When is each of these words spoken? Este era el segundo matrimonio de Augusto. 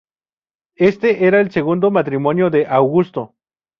Este 0.79 1.27
era 1.27 1.39
el 1.41 1.51
segundo 1.51 1.91
matrimonio 1.91 2.49
de 2.49 2.65
Augusto. 2.65 3.35